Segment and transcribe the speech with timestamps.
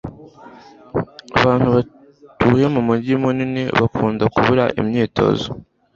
[1.37, 5.45] Abantu batuye mumujyi munini bakunda kubura imyitozo.